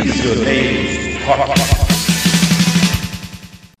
Prisioneiros 0.00 1.22
Rock. 1.26 1.60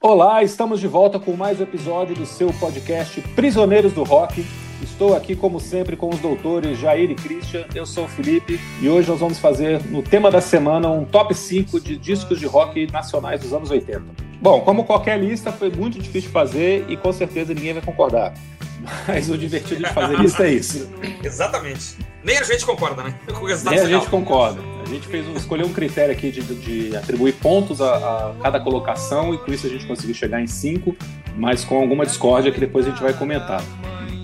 Olá, 0.02 0.42
estamos 0.42 0.78
de 0.78 0.86
volta 0.86 1.18
com 1.18 1.32
mais 1.32 1.58
um 1.58 1.62
episódio 1.62 2.14
do 2.14 2.26
seu 2.26 2.52
podcast 2.52 3.22
Prisioneiros 3.34 3.94
do 3.94 4.02
Rock. 4.02 4.44
Estou 4.82 5.16
aqui, 5.16 5.34
como 5.34 5.58
sempre, 5.58 5.96
com 5.96 6.10
os 6.10 6.20
doutores 6.20 6.78
Jair 6.78 7.10
e 7.10 7.14
Christian. 7.14 7.64
Eu 7.74 7.86
sou 7.86 8.04
o 8.04 8.08
Felipe 8.08 8.60
e 8.82 8.88
hoje 8.90 9.08
nós 9.08 9.18
vamos 9.18 9.38
fazer, 9.38 9.82
no 9.86 10.02
tema 10.02 10.30
da 10.30 10.42
semana, 10.42 10.90
um 10.90 11.06
top 11.06 11.34
5 11.34 11.80
de 11.80 11.96
discos 11.96 12.38
de 12.38 12.44
rock 12.44 12.86
nacionais 12.92 13.40
dos 13.40 13.54
anos 13.54 13.70
80. 13.70 14.02
Bom, 14.42 14.60
como 14.60 14.84
qualquer 14.84 15.18
lista, 15.18 15.50
foi 15.50 15.70
muito 15.70 15.98
difícil 15.98 16.30
fazer 16.30 16.84
e 16.90 16.98
com 16.98 17.14
certeza 17.14 17.54
ninguém 17.54 17.72
vai 17.72 17.82
concordar. 17.82 18.34
Mas 19.08 19.30
o 19.30 19.38
divertido 19.38 19.84
de 19.84 19.90
fazer 19.94 20.18
lista 20.18 20.46
é 20.46 20.52
isso. 20.52 20.86
Exatamente. 21.24 22.09
Nem 22.22 22.36
a 22.38 22.42
gente 22.42 22.64
concorda, 22.66 23.02
né? 23.02 23.14
Com 23.32 23.44
o 23.44 23.48
resultado 23.48 23.72
Nem 23.74 23.82
a 23.82 23.86
final. 23.86 24.00
gente 24.00 24.10
concorda. 24.10 24.60
A 24.84 24.88
gente 24.88 25.06
fez 25.06 25.26
um, 25.26 25.34
escolheu 25.34 25.66
um 25.66 25.72
critério 25.72 26.12
aqui 26.12 26.30
de, 26.30 26.42
de 26.42 26.96
atribuir 26.96 27.32
pontos 27.34 27.80
a, 27.80 27.94
a 27.94 28.34
cada 28.42 28.60
colocação 28.60 29.32
e 29.32 29.38
com 29.38 29.52
isso 29.52 29.66
a 29.66 29.70
gente 29.70 29.86
conseguiu 29.86 30.14
chegar 30.14 30.40
em 30.40 30.46
cinco, 30.46 30.96
mas 31.36 31.64
com 31.64 31.80
alguma 31.80 32.04
discórdia 32.04 32.50
que 32.52 32.60
depois 32.60 32.86
a 32.86 32.90
gente 32.90 33.02
vai 33.02 33.12
comentar. 33.12 33.62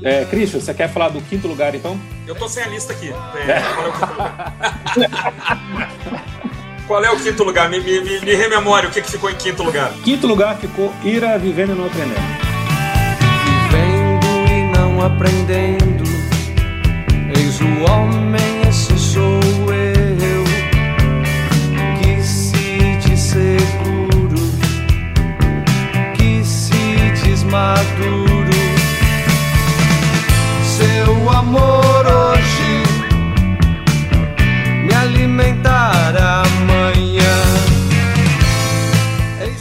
É, 0.03 0.25
Christian, 0.27 0.61
você 0.61 0.75
quer 0.75 0.89
falar 0.89 1.09
do 1.09 1.21
quinto 1.23 1.49
lugar 1.49 1.75
então? 1.75 1.99
Eu 2.27 2.35
tô 2.35 2.49
sem 2.49 2.63
a 2.63 2.69
lista 2.69 2.93
aqui. 2.93 3.09
É, 3.09 3.61
Qual 3.61 3.87
é 3.87 3.89
o 3.89 3.93
quinto 3.93 4.13
lugar? 4.13 4.57
Qual 6.87 7.05
é 7.05 7.11
o 7.11 7.17
quinto 7.19 7.43
lugar? 7.45 7.69
Me, 7.71 7.81
me, 7.81 8.01
me, 8.01 8.21
me 8.21 8.35
rememore 8.35 8.87
o 8.87 8.91
que, 8.91 9.01
que 9.03 9.11
ficou 9.11 9.29
em 9.31 9.35
quinto 9.35 9.63
lugar. 9.63 9.93
Quinto 10.05 10.27
lugar 10.27 10.57
ficou 10.59 10.93
Ira 11.03 11.37
Vivendo 11.39 11.73
e 11.73 11.75
Não 11.75 11.87
Aprendendo. 11.87 12.21
Vivendo 13.71 14.27
e 14.49 14.79
não 14.79 15.05
aprendendo, 15.05 15.96
eis 17.57 17.61
o 17.61 17.91
homem, 17.91 18.69
esse 18.69 18.99
sou 18.99 19.41
eu, 19.73 20.45
que 21.99 22.23
se 22.23 22.97
diz 22.99 23.21
seguro, 23.21 24.37
que 26.17 26.45
se 26.45 27.11
diz 27.23 27.43
maduro. 27.45 28.53
Seu 30.65 31.31
amor 31.31 32.07
hoje 32.07 32.83
me 34.85 34.95
alimentará 34.95 36.43
amanhã. 36.43 37.23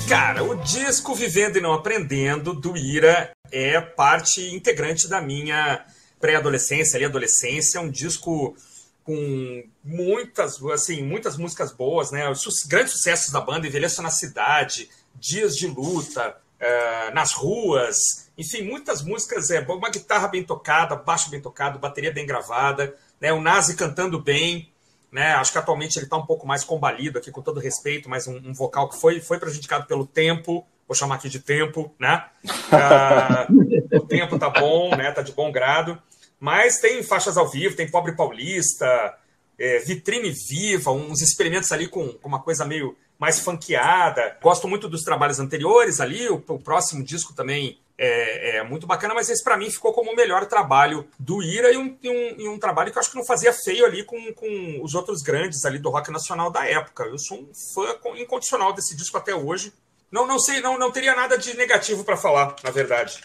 O 0.05 0.07
Cara, 0.07 0.43
o 0.43 0.55
disco 0.57 1.15
Vivendo 1.15 1.57
e 1.57 1.61
Não 1.61 1.73
Aprendendo, 1.73 2.53
do 2.53 2.77
Ira, 2.77 3.31
é 3.51 3.81
parte 3.81 4.53
integrante 4.53 5.07
da 5.07 5.19
minha 5.19 5.83
pré-adolescência, 6.25 6.97
ali, 6.97 7.05
adolescência. 7.05 7.77
É 7.77 7.81
um 7.81 7.89
disco 7.89 8.55
com 9.03 9.63
muitas, 9.83 10.63
assim, 10.65 11.03
muitas 11.03 11.37
músicas 11.37 11.71
boas, 11.71 12.09
né? 12.09 12.27
Os 12.27 12.63
grandes 12.67 12.93
sucessos 12.93 13.31
da 13.31 13.39
banda, 13.39 13.67
Envelheça 13.67 14.01
na 14.01 14.09
Cidade, 14.09 14.89
Dias 15.13 15.55
de 15.55 15.67
Luta, 15.67 16.35
eh, 16.59 17.11
Nas 17.13 17.33
Ruas, 17.33 18.31
enfim, 18.35 18.63
muitas 18.63 19.03
músicas, 19.03 19.51
é, 19.51 19.59
uma 19.59 19.89
guitarra 19.89 20.27
bem 20.27 20.43
tocada, 20.43 20.95
baixo 20.95 21.29
bem 21.29 21.39
tocado, 21.39 21.77
bateria 21.77 22.11
bem 22.11 22.25
gravada, 22.25 22.95
né? 23.21 23.31
O 23.31 23.39
Nazi 23.39 23.75
cantando 23.75 24.19
bem, 24.19 24.71
né? 25.11 25.33
Acho 25.33 25.51
que 25.51 25.59
atualmente 25.59 25.97
ele 25.97 26.07
está 26.07 26.17
um 26.17 26.25
pouco 26.25 26.47
mais 26.47 26.63
combalido 26.63 27.19
aqui, 27.19 27.29
com 27.29 27.43
todo 27.43 27.59
respeito, 27.59 28.09
mas 28.09 28.27
um, 28.27 28.37
um 28.37 28.53
vocal 28.53 28.89
que 28.89 28.99
foi, 28.99 29.21
foi 29.21 29.39
prejudicado 29.39 29.85
pelo 29.85 30.07
tempo, 30.07 30.65
vou 30.87 30.95
chamar 30.95 31.15
aqui 31.15 31.29
de 31.29 31.39
tempo, 31.39 31.93
né? 31.99 32.25
Ah, 32.71 33.47
o 33.93 34.01
tempo 34.01 34.39
tá 34.39 34.49
bom, 34.49 34.95
né? 34.95 35.11
Tá 35.11 35.21
de 35.21 35.31
bom 35.31 35.51
grado. 35.51 36.01
Mas 36.45 36.77
tem 36.77 37.01
faixas 37.01 37.37
ao 37.37 37.49
vivo, 37.49 37.75
tem 37.75 37.89
Pobre 37.89 38.15
Paulista, 38.15 39.17
é, 39.57 39.79
Vitrine 39.79 40.29
Viva, 40.29 40.91
uns 40.91 41.23
experimentos 41.23 41.71
ali 41.71 41.87
com, 41.87 42.09
com 42.09 42.27
uma 42.27 42.39
coisa 42.39 42.63
meio 42.63 42.95
mais 43.17 43.39
funkeada. 43.39 44.37
Gosto 44.43 44.67
muito 44.67 44.87
dos 44.87 45.01
trabalhos 45.01 45.39
anteriores 45.39 45.99
ali, 45.99 46.29
o, 46.29 46.35
o 46.35 46.59
próximo 46.59 47.03
disco 47.03 47.33
também 47.33 47.79
é, 47.97 48.57
é 48.57 48.63
muito 48.63 48.85
bacana, 48.85 49.15
mas 49.15 49.27
esse 49.27 49.43
para 49.43 49.57
mim 49.57 49.71
ficou 49.71 49.91
como 49.91 50.11
o 50.11 50.15
melhor 50.15 50.45
trabalho 50.45 51.07
do 51.17 51.41
Ira 51.41 51.71
e 51.71 51.77
um, 51.77 51.97
e 52.03 52.09
um, 52.11 52.41
e 52.41 52.47
um 52.47 52.59
trabalho 52.59 52.91
que 52.91 52.97
eu 52.99 53.01
acho 53.01 53.09
que 53.09 53.17
não 53.17 53.25
fazia 53.25 53.51
feio 53.51 53.83
ali 53.83 54.03
com, 54.03 54.31
com 54.33 54.81
os 54.83 54.93
outros 54.93 55.23
grandes 55.23 55.65
ali 55.65 55.79
do 55.79 55.89
rock 55.89 56.11
nacional 56.11 56.51
da 56.51 56.63
época. 56.63 57.05
Eu 57.05 57.17
sou 57.17 57.39
um 57.39 57.49
fã 57.73 57.97
incondicional 58.17 58.71
desse 58.71 58.95
disco 58.95 59.17
até 59.17 59.33
hoje. 59.33 59.73
Não, 60.11 60.27
não 60.27 60.37
sei, 60.37 60.61
não, 60.61 60.77
não 60.77 60.91
teria 60.91 61.15
nada 61.15 61.39
de 61.39 61.57
negativo 61.57 62.03
para 62.03 62.15
falar, 62.15 62.55
na 62.63 62.69
verdade. 62.69 63.19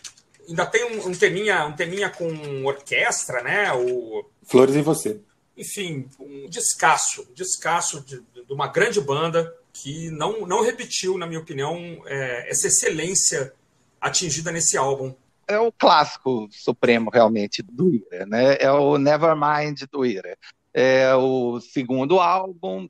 Ainda 0.50 0.66
tem 0.66 0.84
um, 0.84 1.08
um 1.08 1.12
teminha, 1.12 1.64
um 1.64 1.72
teminha 1.72 2.10
com 2.10 2.64
orquestra, 2.64 3.40
né? 3.42 3.72
O, 3.72 4.28
Flores 4.42 4.74
em 4.74 4.82
Você. 4.82 5.20
enfim, 5.56 6.08
um 6.18 6.48
descasso, 6.48 7.22
um 7.30 7.32
descasso 7.32 8.00
de, 8.00 8.20
de 8.20 8.52
uma 8.52 8.66
grande 8.66 9.00
banda 9.00 9.54
que 9.72 10.10
não, 10.10 10.44
não 10.46 10.62
repetiu, 10.62 11.16
na 11.16 11.26
minha 11.26 11.38
opinião, 11.38 12.02
é, 12.04 12.50
essa 12.50 12.66
excelência 12.66 13.52
atingida 14.00 14.50
nesse 14.50 14.76
álbum. 14.76 15.14
é 15.46 15.58
o 15.58 15.70
clássico 15.70 16.48
supremo 16.50 17.10
realmente 17.10 17.62
do 17.62 17.94
Ira, 17.94 18.26
né? 18.26 18.56
É 18.58 18.72
o 18.72 18.98
Nevermind 18.98 19.82
do 19.90 20.04
Ira. 20.04 20.36
É 20.74 21.14
o 21.14 21.60
segundo 21.60 22.18
álbum 22.18 22.88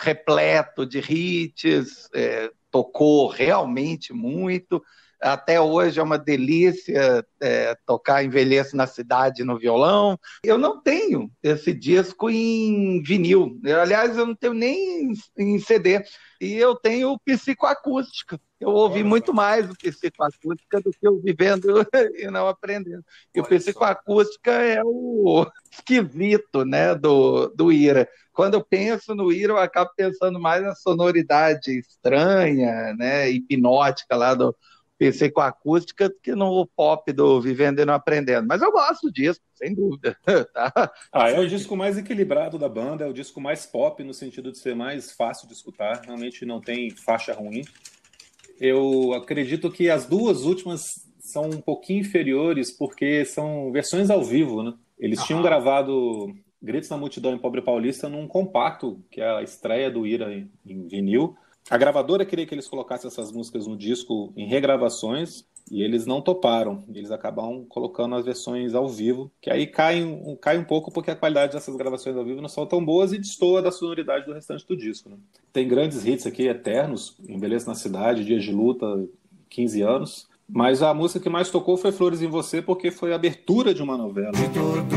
repleto 0.00 0.86
de 0.86 0.98
hits, 0.98 2.08
é, 2.14 2.50
tocou 2.70 3.28
realmente 3.28 4.12
muito. 4.12 4.82
Até 5.22 5.60
hoje 5.60 6.00
é 6.00 6.02
uma 6.02 6.18
delícia 6.18 7.24
é, 7.40 7.76
tocar 7.86 8.24
Envelheço 8.24 8.76
na 8.76 8.88
Cidade 8.88 9.44
no 9.44 9.56
violão. 9.56 10.18
Eu 10.42 10.58
não 10.58 10.82
tenho 10.82 11.30
esse 11.40 11.72
disco 11.72 12.28
em 12.28 13.00
vinil. 13.02 13.56
Eu, 13.64 13.80
aliás, 13.80 14.18
eu 14.18 14.26
não 14.26 14.34
tenho 14.34 14.52
nem 14.52 15.12
em 15.38 15.58
CD. 15.60 16.02
E 16.40 16.54
eu 16.54 16.74
tenho 16.74 17.16
psicoacústica. 17.24 18.36
Eu 18.58 18.70
ouvi 18.70 19.00
Olha 19.00 19.08
muito 19.08 19.32
mais 19.32 19.70
o 19.70 19.76
psicoacústica 19.76 20.80
do 20.80 20.90
que 20.90 21.08
o 21.08 21.20
vivendo 21.20 21.68
e 22.18 22.28
não 22.28 22.48
aprendendo. 22.48 23.04
E 23.32 23.40
o 23.40 23.44
psicoacústica 23.44 24.50
é 24.50 24.82
o 24.84 25.46
esquisito 25.70 26.64
né, 26.64 26.96
do, 26.96 27.46
do 27.54 27.70
Ira. 27.70 28.08
Quando 28.32 28.54
eu 28.54 28.64
penso 28.64 29.14
no 29.14 29.30
Ira, 29.30 29.52
eu 29.52 29.58
acabo 29.58 29.90
pensando 29.96 30.40
mais 30.40 30.62
na 30.64 30.74
sonoridade 30.74 31.78
estranha, 31.78 32.92
né, 32.94 33.30
hipnótica 33.30 34.16
lá 34.16 34.34
do 34.34 34.56
psicoacústica 35.10 36.08
do 36.08 36.14
que 36.22 36.34
no 36.34 36.66
pop 36.66 37.12
do 37.12 37.40
Vivendo 37.40 37.80
e 37.80 37.84
Não 37.84 37.94
Aprendendo. 37.94 38.46
Mas 38.46 38.62
eu 38.62 38.70
gosto 38.70 39.10
disso, 39.10 39.40
sem 39.54 39.74
dúvida. 39.74 40.16
tá? 40.52 40.92
Ah, 41.12 41.30
é 41.30 41.38
o 41.40 41.48
disco 41.48 41.76
mais 41.76 41.98
equilibrado 41.98 42.58
da 42.58 42.68
banda, 42.68 43.04
é 43.04 43.08
o 43.08 43.12
disco 43.12 43.40
mais 43.40 43.66
pop 43.66 44.02
no 44.04 44.14
sentido 44.14 44.52
de 44.52 44.58
ser 44.58 44.74
mais 44.74 45.12
fácil 45.12 45.46
de 45.48 45.54
escutar, 45.54 46.02
realmente 46.04 46.44
não 46.44 46.60
tem 46.60 46.90
faixa 46.90 47.32
ruim. 47.32 47.62
Eu 48.60 49.12
acredito 49.14 49.70
que 49.70 49.90
as 49.90 50.06
duas 50.06 50.44
últimas 50.44 51.06
são 51.18 51.44
um 51.44 51.60
pouquinho 51.60 52.00
inferiores 52.00 52.70
porque 52.70 53.24
são 53.24 53.72
versões 53.72 54.10
ao 54.10 54.22
vivo, 54.22 54.62
né? 54.62 54.74
Eles 54.98 55.22
tinham 55.24 55.40
Ah. 55.40 55.42
gravado 55.42 56.32
Gritos 56.62 56.88
na 56.90 56.96
Multidão 56.96 57.32
em 57.34 57.38
Pobre 57.38 57.60
Paulista 57.60 58.08
num 58.08 58.28
compacto, 58.28 59.02
que 59.10 59.20
é 59.20 59.28
a 59.28 59.42
estreia 59.42 59.90
do 59.90 60.06
Ira 60.06 60.32
em 60.32 60.86
vinil. 60.86 61.36
A 61.70 61.78
gravadora 61.78 62.24
queria 62.24 62.44
que 62.46 62.54
eles 62.54 62.66
colocassem 62.68 63.08
essas 63.08 63.32
músicas 63.32 63.66
no 63.66 63.76
disco 63.76 64.32
em 64.36 64.46
regravações 64.46 65.44
e 65.70 65.80
eles 65.82 66.04
não 66.06 66.20
toparam. 66.20 66.82
Eles 66.92 67.10
acabam 67.12 67.64
colocando 67.68 68.14
as 68.16 68.24
versões 68.24 68.74
ao 68.74 68.88
vivo, 68.88 69.30
que 69.40 69.48
aí 69.48 69.66
cai, 69.66 70.02
um- 70.02 70.36
cai 70.36 70.58
um 70.58 70.64
pouco 70.64 70.90
porque 70.92 71.10
a 71.10 71.16
qualidade 71.16 71.52
dessas 71.52 71.76
gravações 71.76 72.16
ao 72.16 72.24
vivo 72.24 72.42
não 72.42 72.48
são 72.48 72.66
tão 72.66 72.84
boas 72.84 73.12
e 73.12 73.18
destoa 73.18 73.62
da 73.62 73.70
sonoridade 73.70 74.26
do 74.26 74.32
restante 74.34 74.66
do 74.66 74.76
disco. 74.76 75.08
né? 75.08 75.16
Tem 75.52 75.66
grandes 75.68 76.04
hits 76.04 76.26
aqui, 76.26 76.46
eternos, 76.48 77.16
Embeleza 77.28 77.66
na 77.68 77.74
Cidade, 77.76 78.24
Dias 78.24 78.42
de 78.44 78.52
Luta, 78.52 78.86
15 79.48 79.82
anos. 79.82 80.28
Mas 80.54 80.82
a 80.82 80.92
música 80.92 81.20
que 81.20 81.30
mais 81.30 81.48
tocou 81.48 81.76
foi 81.78 81.92
Flores 81.92 82.20
em 82.20 82.26
Você, 82.28 82.60
porque 82.60 82.90
foi 82.90 83.12
a 83.12 83.14
abertura 83.14 83.72
de 83.72 83.82
uma 83.82 83.96
novela. 83.96 84.32
de 84.32 84.48
todo 84.50 84.96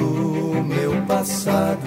meu 0.63 1.05
passado, 1.07 1.79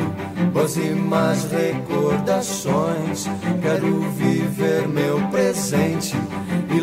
boas 0.55 0.77
e 0.77 0.91
más 0.91 1.45
recordações. 1.51 3.27
Quero 3.61 3.87
e 4.23 4.38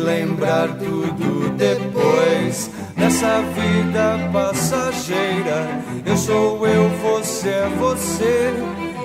lembrar 0.06 0.68
tudo 0.78 1.50
depois. 1.56 2.70
Nessa 2.96 3.42
vida 3.42 4.30
passageira, 4.32 5.82
eu 6.06 6.16
sou 6.16 6.66
eu, 6.66 6.88
você 6.88 7.48
é 7.48 7.68
você. 7.78 8.54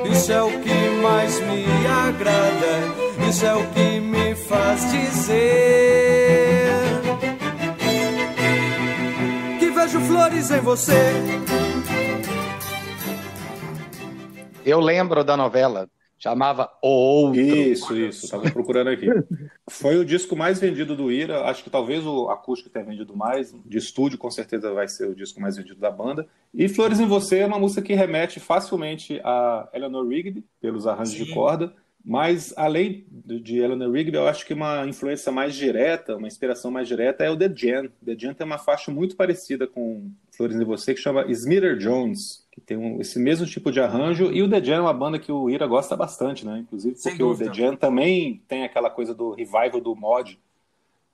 Isso 0.09 0.31
é 0.31 0.41
o 0.41 0.51
que 0.61 1.01
mais 1.01 1.39
me 1.41 1.65
agrada, 1.87 3.27
isso 3.27 3.45
é 3.45 3.55
o 3.55 3.65
que 3.67 3.99
me 3.99 4.35
faz 4.35 4.91
dizer 4.91 5.91
que 9.59 9.69
vejo 9.69 9.99
flores 10.01 10.51
em 10.51 10.59
você. 10.59 11.13
Eu 14.65 14.79
lembro 14.79 15.23
da 15.23 15.35
novela, 15.35 15.87
chamava 16.21 16.71
O 16.83 16.87
Outro. 16.87 17.41
Isso, 17.41 17.95
isso, 17.97 18.29
tava 18.29 18.51
procurando 18.51 18.89
aqui. 18.89 19.07
Foi 19.67 19.97
o 19.97 20.05
disco 20.05 20.35
mais 20.35 20.59
vendido 20.59 20.95
do 20.95 21.11
Ira, 21.11 21.45
acho 21.45 21.63
que 21.63 21.69
talvez 21.69 22.05
o 22.05 22.29
acústico 22.29 22.69
tenha 22.69 22.85
vendido 22.85 23.17
mais, 23.17 23.55
de 23.65 23.77
estúdio 23.77 24.19
com 24.19 24.29
certeza 24.29 24.71
vai 24.71 24.87
ser 24.87 25.07
o 25.07 25.15
disco 25.15 25.41
mais 25.41 25.57
vendido 25.57 25.79
da 25.79 25.89
banda. 25.89 26.27
E 26.53 26.69
Flores 26.69 26.99
em 26.99 27.07
Você 27.07 27.39
é 27.39 27.45
uma 27.47 27.57
música 27.57 27.81
que 27.81 27.95
remete 27.95 28.39
facilmente 28.39 29.19
a 29.23 29.67
Eleanor 29.73 30.07
Rigby, 30.07 30.45
pelos 30.61 30.85
arranjos 30.85 31.15
Sim. 31.15 31.23
de 31.23 31.33
corda, 31.33 31.73
Mas, 32.03 32.53
além 32.57 33.05
de 33.09 33.59
Eleanor 33.59 33.91
Rigby, 33.91 34.17
eu 34.17 34.27
acho 34.27 34.45
que 34.45 34.53
uma 34.53 34.87
influência 34.87 35.31
mais 35.31 35.55
direta, 35.55 36.17
uma 36.17 36.27
inspiração 36.27 36.71
mais 36.71 36.87
direta 36.87 37.23
é 37.23 37.29
o 37.29 37.37
The 37.37 37.51
Jam. 37.55 37.89
The 38.03 38.15
Jam 38.17 38.33
tem 38.33 38.45
uma 38.45 38.57
faixa 38.57 38.91
muito 38.91 39.15
parecida 39.15 39.67
com 39.67 40.09
Flores 40.31 40.55
em 40.55 40.65
Você, 40.65 40.93
que 40.93 40.99
chama 40.99 41.25
Smithers 41.31 41.81
Jones, 41.81 42.40
que 42.51 42.59
tem 42.59 42.77
um, 42.77 42.99
esse 42.99 43.17
mesmo 43.17 43.45
tipo 43.45 43.71
de 43.71 43.79
arranjo. 43.79 44.31
E 44.31 44.43
o 44.43 44.49
The 44.49 44.63
Jam 44.63 44.77
é 44.77 44.81
uma 44.81 44.93
banda 44.93 45.17
que 45.17 45.31
o 45.31 45.49
Ira 45.49 45.65
gosta 45.65 45.95
bastante, 45.95 46.45
né? 46.45 46.59
Inclusive 46.59 46.95
porque 47.01 47.23
o 47.23 47.35
The 47.35 47.53
Jam 47.53 47.75
também 47.75 48.41
tem 48.47 48.63
aquela 48.63 48.89
coisa 48.89 49.13
do 49.13 49.33
revival 49.33 49.79
do 49.79 49.95
mod. 49.95 50.37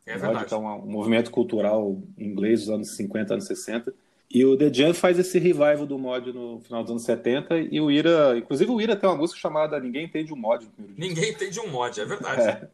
É 0.06 0.14
verdade. 0.14 0.34
Mod, 0.34 0.46
que 0.46 0.54
é 0.54 0.58
um, 0.58 0.66
um 0.66 0.92
movimento 0.92 1.32
cultural 1.32 1.98
inglês 2.18 2.62
dos 2.62 2.70
anos 2.70 2.96
50, 2.96 3.34
anos 3.34 3.46
60 3.46 3.94
e 4.30 4.44
o 4.44 4.58
The 4.58 4.74
Jam 4.74 4.94
faz 4.94 5.18
esse 5.18 5.40
revival 5.40 5.86
do 5.86 5.98
mod 5.98 6.34
no 6.34 6.60
final 6.60 6.84
dos 6.84 6.92
anos 6.92 7.04
70 7.04 7.58
e 7.72 7.80
o 7.80 7.90
Ira, 7.90 8.38
inclusive 8.38 8.70
o 8.70 8.82
Ira 8.82 8.96
tem 8.96 9.10
uma 9.10 9.16
música 9.16 9.40
chamada 9.40 9.80
Ninguém 9.80 10.06
Entende 10.06 10.34
um 10.34 10.38
Mod. 10.38 10.68
Ninguém 10.98 11.32
Entende 11.32 11.60
um 11.62 11.70
Mod, 11.70 12.00
é 12.00 12.06
verdade. 12.06 12.42
É. 12.42 12.68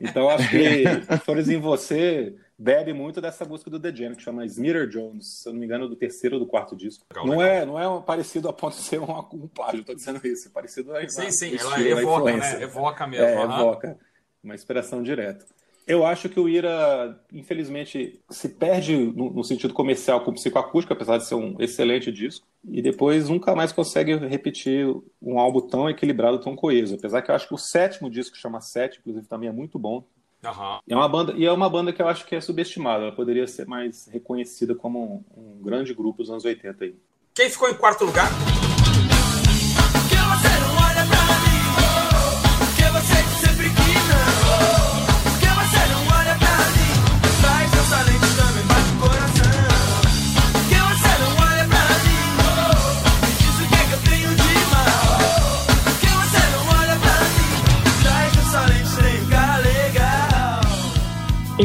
Então 0.00 0.28
acho 0.28 0.50
que 0.50 0.84
Flores 1.24 1.48
em 1.48 1.60
Você 1.60 2.34
bebe 2.58 2.92
muito 2.92 3.20
dessa 3.20 3.44
música 3.44 3.70
do 3.70 3.80
The 3.80 3.94
Jam, 3.94 4.14
que 4.14 4.22
chama 4.22 4.44
Smear 4.46 4.86
Jones, 4.86 5.40
se 5.40 5.48
eu 5.48 5.52
não 5.52 5.60
me 5.60 5.66
engano, 5.66 5.88
do 5.88 5.96
terceiro 5.96 6.36
ou 6.36 6.40
do 6.40 6.46
quarto 6.46 6.76
disco. 6.76 7.04
Legal, 7.10 7.26
não, 7.26 7.38
legal. 7.38 7.54
É, 7.54 7.66
não 7.66 7.78
é 7.78 7.88
um 7.88 8.02
parecido 8.02 8.48
a 8.48 8.52
ponto 8.52 8.76
de 8.76 8.82
ser 8.82 9.00
um, 9.00 9.18
um 9.32 9.48
plágio, 9.48 9.80
estou 9.80 9.94
dizendo 9.94 10.24
isso, 10.26 10.48
é 10.48 10.50
parecido 10.50 10.96
a 10.96 11.08
Sim, 11.08 11.30
sim, 11.30 11.56
ela 11.56 11.80
evoca, 11.80 12.36
né? 12.36 12.62
Evoca 12.62 13.06
mesmo. 13.06 13.26
É, 13.26 13.42
evoca. 13.42 13.98
Uma 14.42 14.54
inspiração 14.54 15.02
direta. 15.02 15.44
Eu 15.86 16.04
acho 16.06 16.30
que 16.30 16.40
o 16.40 16.48
Ira, 16.48 17.20
infelizmente, 17.30 18.18
se 18.30 18.48
perde 18.48 18.96
no, 18.96 19.30
no, 19.30 19.44
sentido 19.44 19.74
comercial 19.74 20.24
com 20.24 20.32
psicoacústico, 20.32 20.94
apesar 20.94 21.18
de 21.18 21.26
ser 21.26 21.34
um 21.34 21.60
excelente 21.60 22.10
disco, 22.10 22.46
e 22.64 22.80
depois 22.80 23.28
nunca 23.28 23.54
mais 23.54 23.70
consegue 23.70 24.16
repetir 24.16 24.86
um 25.20 25.38
álbum 25.38 25.60
tão 25.60 25.90
equilibrado, 25.90 26.40
tão 26.40 26.56
coeso. 26.56 26.94
Apesar 26.94 27.20
que 27.20 27.30
eu 27.30 27.34
acho 27.34 27.48
que 27.48 27.54
o 27.54 27.58
sétimo 27.58 28.08
disco, 28.08 28.34
chama 28.34 28.62
Sete, 28.62 28.98
inclusive, 28.98 29.26
também 29.26 29.50
é 29.50 29.52
muito 29.52 29.78
bom. 29.78 30.02
Uhum. 30.44 30.78
É 30.88 30.94
uma 30.94 31.08
banda, 31.08 31.32
e 31.36 31.44
é 31.44 31.52
uma 31.52 31.68
banda 31.68 31.92
que 31.92 32.02
eu 32.02 32.08
acho 32.08 32.26
que 32.26 32.34
é 32.34 32.40
subestimada. 32.40 33.04
Ela 33.04 33.12
poderia 33.12 33.46
ser 33.46 33.66
mais 33.66 34.06
reconhecida 34.06 34.74
como 34.74 35.24
um, 35.36 35.40
um 35.40 35.62
grande 35.62 35.94
grupo 35.94 36.22
dos 36.22 36.30
anos 36.30 36.44
80 36.44 36.84
aí. 36.84 36.94
Quem 37.34 37.50
ficou 37.50 37.68
em 37.68 37.74
quarto 37.74 38.04
lugar? 38.04 38.28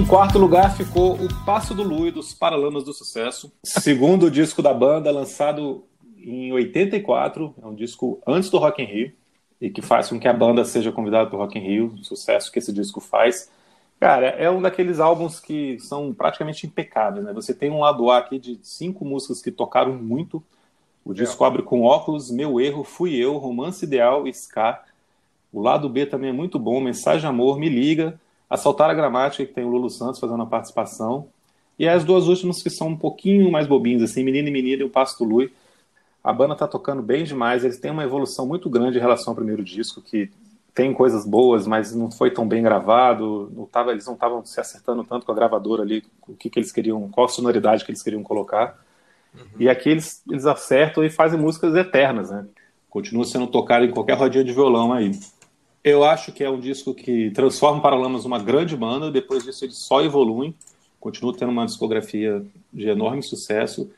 Quarto 0.09 0.39
lugar 0.39 0.75
ficou 0.75 1.13
o 1.13 1.45
Passo 1.45 1.75
do 1.75 1.83
Lui 1.83 2.09
dos 2.09 2.33
Paralamas 2.33 2.83
do 2.83 2.91
Sucesso, 2.91 3.53
segundo 3.63 4.31
disco 4.31 4.59
da 4.59 4.73
banda, 4.73 5.11
lançado 5.11 5.85
em 6.17 6.51
84, 6.51 7.53
é 7.61 7.67
um 7.67 7.75
disco 7.75 8.19
antes 8.25 8.49
do 8.49 8.57
Rock 8.57 8.81
in 8.81 8.85
Rio 8.85 9.13
e 9.61 9.69
que 9.69 9.83
faz 9.83 10.09
com 10.09 10.19
que 10.19 10.27
a 10.27 10.33
banda 10.33 10.65
seja 10.65 10.91
convidada 10.91 11.29
para 11.29 11.37
o 11.37 11.39
Rock 11.39 11.59
in 11.59 11.61
Rio, 11.61 11.93
o 11.93 12.03
sucesso 12.03 12.51
que 12.51 12.57
esse 12.57 12.73
disco 12.73 12.99
faz. 12.99 13.51
Cara, 13.99 14.29
é 14.29 14.49
um 14.49 14.59
daqueles 14.59 14.99
álbuns 14.99 15.39
que 15.39 15.77
são 15.79 16.11
praticamente 16.11 16.65
impecáveis, 16.65 17.23
né? 17.23 17.31
Você 17.31 17.53
tem 17.53 17.69
um 17.69 17.81
lado 17.81 18.09
A 18.09 18.17
aqui 18.17 18.39
de 18.39 18.59
cinco 18.63 19.05
músicas 19.05 19.43
que 19.43 19.51
tocaram 19.51 19.93
muito. 19.93 20.43
O 21.05 21.13
disco 21.13 21.43
abre 21.43 21.61
com 21.61 21.83
Óculos, 21.83 22.31
Meu 22.31 22.59
Erro, 22.59 22.83
Fui 22.83 23.15
Eu, 23.15 23.37
Romance 23.37 23.85
Ideal 23.85 24.25
Ska. 24.27 24.81
O 25.53 25.61
lado 25.61 25.87
B 25.87 26.07
também 26.07 26.31
é 26.31 26.33
muito 26.33 26.57
bom, 26.57 26.81
Mensagem 26.81 27.29
Amor, 27.29 27.59
Me 27.59 27.69
Liga, 27.69 28.19
Assaltar 28.49 28.89
a 28.89 28.93
Gramática, 28.93 29.45
que 29.45 29.53
tem 29.53 29.63
o 29.63 29.69
Lulu 29.69 29.89
Santos 29.89 30.19
fazendo 30.19 30.41
a 30.41 30.45
participação. 30.45 31.27
E 31.77 31.87
as 31.87 32.03
duas 32.03 32.27
últimas 32.27 32.61
que 32.61 32.69
são 32.69 32.89
um 32.89 32.97
pouquinho 32.97 33.49
mais 33.51 33.67
bobinhas, 33.67 34.01
assim, 34.01 34.23
Menino 34.23 34.47
e 34.47 34.51
Menina 34.51 34.81
e 34.81 34.85
o 34.85 34.89
Passo 34.89 35.19
do 35.19 35.29
Lui. 35.29 35.53
A 36.23 36.33
banda 36.33 36.55
tá 36.55 36.67
tocando 36.67 37.01
bem 37.01 37.23
demais, 37.23 37.63
eles 37.63 37.79
têm 37.79 37.91
uma 37.91 38.03
evolução 38.03 38.45
muito 38.45 38.69
grande 38.69 38.97
em 38.97 39.01
relação 39.01 39.31
ao 39.31 39.35
primeiro 39.35 39.63
disco, 39.63 40.01
que 40.01 40.29
tem 40.73 40.93
coisas 40.93 41.25
boas, 41.25 41.65
mas 41.65 41.95
não 41.95 42.11
foi 42.11 42.31
tão 42.31 42.47
bem 42.47 42.61
gravado, 42.61 43.51
não 43.55 43.65
tava, 43.65 43.91
eles 43.91 44.05
não 44.05 44.13
estavam 44.13 44.45
se 44.45 44.59
acertando 44.59 45.03
tanto 45.03 45.25
com 45.25 45.31
a 45.31 45.35
gravadora 45.35 45.83
ali, 45.83 46.03
o 46.27 46.35
que, 46.35 46.49
que 46.49 46.59
eles 46.59 46.71
queriam, 46.71 47.09
qual 47.09 47.25
a 47.25 47.29
sonoridade 47.29 47.85
que 47.85 47.91
eles 47.91 48.03
queriam 48.03 48.23
colocar. 48.23 48.77
Uhum. 49.33 49.45
E 49.59 49.69
aqui 49.69 49.89
eles, 49.89 50.21
eles 50.29 50.45
acertam 50.45 51.03
e 51.03 51.09
fazem 51.09 51.39
músicas 51.39 51.75
eternas, 51.75 52.31
né? 52.31 52.45
Continua 52.89 53.25
sendo 53.25 53.47
tocado 53.47 53.85
em 53.85 53.91
qualquer 53.91 54.17
rodinha 54.17 54.43
de 54.43 54.51
violão 54.51 54.91
aí. 54.91 55.11
Eu 55.83 56.03
acho 56.03 56.31
que 56.31 56.43
é 56.43 56.49
um 56.49 56.59
disco 56.59 56.93
que 56.93 57.31
transforma 57.31 57.79
o 57.79 57.81
Paralamas 57.81 58.23
numa 58.23 58.39
grande 58.39 58.75
banda, 58.75 59.11
depois 59.11 59.43
disso 59.43 59.63
eles 59.63 59.77
só 59.77 60.01
evoluem, 60.01 60.53
continuam 60.99 61.35
tendo 61.35 61.51
uma 61.51 61.65
discografia 61.65 62.45
de 62.71 62.89
enorme 62.89 63.23
sucesso, 63.23 63.89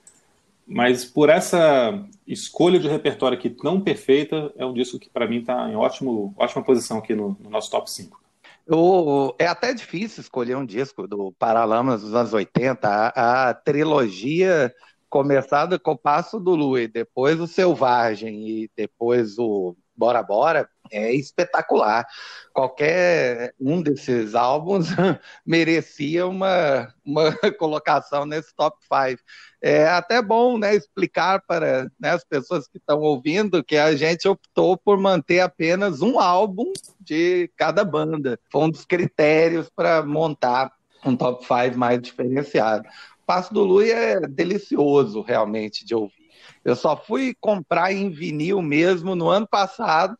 mas 0.68 1.04
por 1.04 1.30
essa 1.30 2.01
escolha 2.28 2.80
de 2.80 2.88
repertório 2.88 3.38
aqui 3.38 3.50
tão 3.50 3.81
perfeita, 3.81 4.54
é 4.56 4.66
um 4.66 4.74
disco 4.74 5.00
que 5.00 5.10
para 5.10 5.28
mim 5.28 5.39
está 5.39 5.69
em 5.69 5.75
ótimo, 5.75 6.33
ótima 6.38 6.63
posição 6.63 7.00
aqui 7.00 7.16
no, 7.16 7.36
no 7.39 7.50
nosso 7.50 7.69
top 7.72 7.89
5. 7.92 8.22
O, 8.69 9.34
é 9.39 9.48
até 9.48 9.74
difícil 9.74 10.22
escolher 10.22 10.56
um 10.56 10.66
disco 10.66 11.07
do 11.07 11.31
Paralamas 11.34 12.01
dos 12.01 12.13
anos 12.13 12.31
80. 12.31 12.88
A, 12.88 13.50
a 13.50 13.54
trilogia 13.54 14.74
começada 15.10 15.77
com 15.77 15.92
o 15.92 15.98
Passo 15.98 16.39
do 16.39 16.56
Lui, 16.56 16.88
depois 16.88 17.39
o 17.42 17.48
Selvagem 17.48 18.48
e 18.48 18.72
depois 18.77 19.38
o 19.38 19.75
Bora 20.01 20.24
Bora, 20.24 20.68
é 20.92 21.13
espetacular. 21.13 22.07
Qualquer 22.51 23.53
um 23.59 23.83
desses 23.83 24.33
álbuns 24.33 24.88
merecia 25.45 26.25
uma, 26.25 26.92
uma 27.06 27.31
colocação 27.59 28.25
nesse 28.25 28.51
top 28.56 28.75
5. 28.81 29.21
É 29.62 29.88
até 29.88 30.19
bom 30.19 30.57
né, 30.57 30.74
explicar 30.75 31.44
para 31.45 31.83
né, 32.00 32.09
as 32.09 32.24
pessoas 32.24 32.68
que 32.68 32.80
estão 32.80 33.00
ouvindo 33.01 33.63
que 33.63 33.77
a 33.77 33.95
gente 33.95 34.27
optou 34.27 34.75
por 34.75 34.98
manter 34.98 35.42
apenas 35.42 36.01
um 36.01 36.19
álbum 36.19 36.74
de 37.00 37.48
cada 37.56 37.86
banda. 37.86 38.39
Foi 38.51 38.63
um 38.63 38.71
dos 38.71 38.83
critérios 38.83 39.69
para 39.69 40.01
montar 40.01 40.71
um 41.06 41.15
top 41.15 41.45
5 41.45 41.77
mais 41.77 42.01
diferenciado. 42.01 42.88
O 43.21 43.25
Passo 43.27 43.53
do 43.53 43.63
Lui 43.63 43.92
é 43.92 44.19
delicioso 44.21 45.21
realmente 45.21 45.86
de 45.86 45.94
ouvir. 45.94 46.21
Eu 46.63 46.75
só 46.75 46.96
fui 46.96 47.36
comprar 47.40 47.92
em 47.92 48.10
vinil 48.10 48.62
mesmo 48.62 49.16
no 49.16 49.30
ano 49.30 49.48
passado 49.48 50.18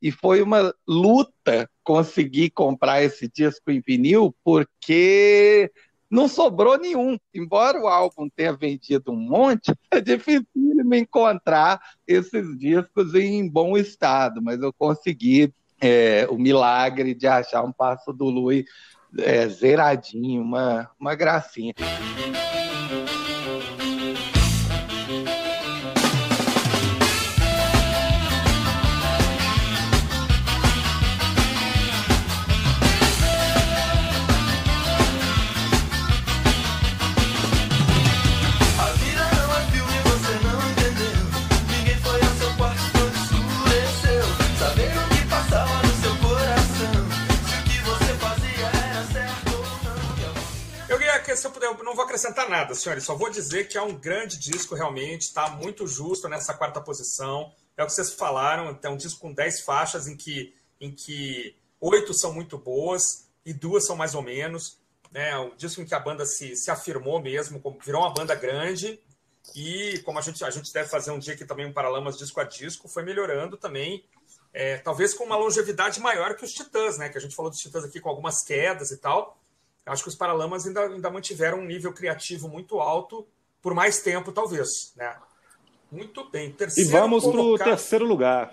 e 0.00 0.10
foi 0.10 0.42
uma 0.42 0.74
luta 0.86 1.70
conseguir 1.84 2.50
comprar 2.50 3.02
esse 3.02 3.28
disco 3.28 3.70
em 3.70 3.80
vinil, 3.80 4.34
porque 4.42 5.70
não 6.10 6.26
sobrou 6.26 6.76
nenhum. 6.76 7.16
Embora 7.32 7.80
o 7.80 7.86
álbum 7.86 8.28
tenha 8.28 8.52
vendido 8.52 9.12
um 9.12 9.16
monte, 9.16 9.72
é 9.90 10.00
difícil 10.00 10.46
me 10.54 11.00
encontrar 11.00 11.80
esses 12.06 12.58
discos 12.58 13.14
em 13.14 13.48
bom 13.48 13.76
estado, 13.76 14.42
mas 14.42 14.60
eu 14.60 14.72
consegui 14.72 15.54
é, 15.80 16.26
o 16.28 16.36
milagre 16.36 17.14
de 17.14 17.26
achar 17.26 17.62
um 17.62 17.72
passo 17.72 18.12
do 18.12 18.28
Lui 18.28 18.64
é, 19.18 19.48
zeradinho, 19.48 20.42
uma, 20.42 20.90
uma 20.98 21.14
gracinha. 21.14 21.74
Nada, 52.52 52.74
senhores. 52.74 53.04
Só 53.04 53.16
vou 53.16 53.30
dizer 53.30 53.66
que 53.66 53.78
é 53.78 53.82
um 53.82 53.96
grande 53.96 54.38
disco, 54.38 54.74
realmente. 54.74 55.22
Está 55.22 55.48
muito 55.48 55.86
justo 55.86 56.28
nessa 56.28 56.54
quarta 56.54 56.80
posição. 56.80 57.52
É 57.76 57.82
o 57.82 57.86
que 57.86 57.92
vocês 57.92 58.12
falaram. 58.12 58.78
É 58.82 58.88
um 58.88 58.96
disco 58.96 59.20
com 59.20 59.32
10 59.32 59.62
faixas 59.62 60.06
em 60.06 60.16
que, 60.16 60.54
em 60.80 60.92
que 60.92 61.56
oito 61.80 62.12
são 62.14 62.32
muito 62.32 62.58
boas 62.58 63.26
e 63.44 63.52
duas 63.52 63.86
são 63.86 63.96
mais 63.96 64.14
ou 64.14 64.22
menos. 64.22 64.78
É 65.14 65.36
um 65.38 65.56
disco 65.56 65.80
em 65.80 65.86
que 65.86 65.94
a 65.94 65.98
banda 65.98 66.24
se, 66.24 66.54
se 66.54 66.70
afirmou 66.70 67.20
mesmo, 67.20 67.60
virou 67.84 68.02
uma 68.02 68.12
banda 68.12 68.34
grande. 68.34 69.00
E 69.56 69.98
como 70.04 70.18
a 70.18 70.22
gente, 70.22 70.44
a 70.44 70.50
gente 70.50 70.72
deve 70.72 70.88
fazer 70.88 71.10
um 71.10 71.18
dia 71.18 71.34
aqui 71.34 71.44
também 71.44 71.66
um 71.66 71.72
Paralamas 71.72 72.16
disco 72.16 72.38
a 72.38 72.44
disco, 72.44 72.86
foi 72.86 73.02
melhorando 73.02 73.56
também. 73.56 74.04
É, 74.52 74.76
talvez 74.76 75.14
com 75.14 75.24
uma 75.24 75.36
longevidade 75.36 75.98
maior 75.98 76.36
que 76.36 76.44
os 76.44 76.52
Titãs, 76.52 76.98
né? 76.98 77.08
Que 77.08 77.16
a 77.16 77.20
gente 77.20 77.34
falou 77.34 77.50
dos 77.50 77.60
Titãs 77.60 77.84
aqui 77.84 77.98
com 77.98 78.10
algumas 78.10 78.44
quedas 78.44 78.90
e 78.90 78.98
tal 78.98 79.41
acho 79.86 80.02
que 80.02 80.08
os 80.08 80.16
Paralamas 80.16 80.66
ainda, 80.66 80.86
ainda 80.86 81.10
mantiveram 81.10 81.58
um 81.58 81.64
nível 81.64 81.92
criativo 81.92 82.48
muito 82.48 82.80
alto 82.80 83.26
por 83.60 83.74
mais 83.74 84.00
tempo, 84.00 84.32
talvez. 84.32 84.68
Né? 84.96 85.16
Muito 85.90 86.28
bem. 86.30 86.52
Terceiro 86.52 86.88
e 86.88 86.92
vamos 86.92 87.24
para 87.24 87.40
o 87.40 87.58
terceiro 87.58 88.04
lugar. 88.06 88.52